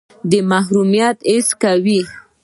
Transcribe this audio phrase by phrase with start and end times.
[0.29, 2.01] د محرومیت احساس کوئ.